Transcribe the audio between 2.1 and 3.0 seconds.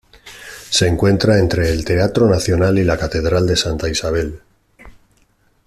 Nacional y la